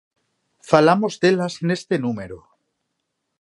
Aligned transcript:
Falamos 0.71 1.13
delas 1.21 1.53
neste 1.67 1.95
número. 2.05 2.37